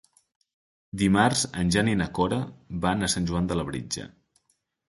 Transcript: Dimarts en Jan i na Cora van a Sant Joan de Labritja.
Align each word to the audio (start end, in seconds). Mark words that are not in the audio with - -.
Dimarts 1.01 1.43
en 1.63 1.69
Jan 1.77 1.91
i 1.93 1.95
na 2.01 2.09
Cora 2.21 2.39
van 2.87 3.01
a 3.01 3.11
Sant 3.17 3.29
Joan 3.33 3.51
de 3.53 3.59
Labritja. 3.63 4.09